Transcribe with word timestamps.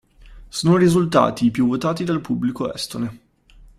Sono 0.49 0.77
risultati 0.77 1.45
i 1.45 1.51
più 1.51 1.67
votati 1.67 2.03
dal 2.03 2.21
pubblico 2.21 2.73
estone. 2.73 3.19